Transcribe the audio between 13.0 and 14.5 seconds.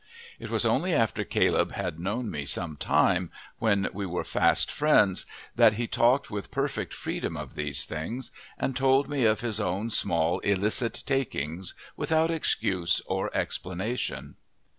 or explanation.